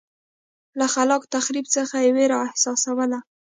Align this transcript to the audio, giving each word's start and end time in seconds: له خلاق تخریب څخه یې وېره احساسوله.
له 0.79 0.85
خلاق 0.93 1.23
تخریب 1.35 1.65
څخه 1.75 1.95
یې 2.03 2.11
وېره 2.15 2.37
احساسوله. 2.47 3.19